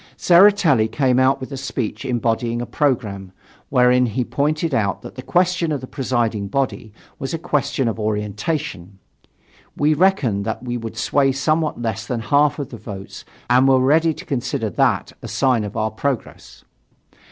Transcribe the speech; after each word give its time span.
Tseretelli 0.17 0.87
came 0.91 1.19
out 1.19 1.39
with 1.39 1.51
a 1.51 1.57
speech 1.57 2.05
embodying 2.05 2.59
a 2.59 2.65
programme, 2.65 3.31
wherein 3.69 4.07
he 4.07 4.23
pointed 4.25 4.73
out 4.73 5.03
that 5.03 5.13
the 5.13 5.21
question 5.21 5.71
of 5.71 5.79
the 5.79 5.85
presiding 5.85 6.47
body 6.47 6.91
was 7.19 7.35
a 7.35 7.37
question 7.37 7.87
of 7.87 7.99
orientation. 7.99 8.97
We 9.77 9.93
reckoned 9.93 10.43
that 10.43 10.63
we 10.63 10.75
would 10.75 10.97
sway 10.97 11.31
somewhat 11.31 11.79
less 11.83 12.07
than 12.07 12.21
half 12.21 12.57
of 12.57 12.69
the 12.69 12.77
vote 12.77 13.23
and 13.47 13.67
were 13.67 13.79
ready 13.79 14.15
to 14.15 14.25
consider 14.25 14.71
that 14.71 15.13
a 15.21 15.27
sign 15.27 15.63
of 15.63 15.77
our 15.77 15.91
progress. 15.91 16.63